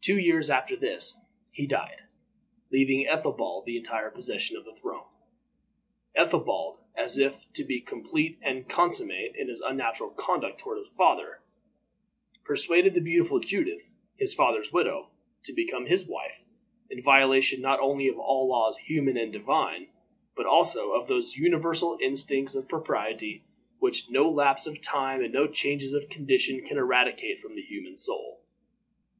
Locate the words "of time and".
24.68-25.32